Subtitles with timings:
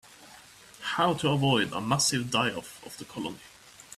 [0.81, 3.37] How to avoid a massive die-off of the colony.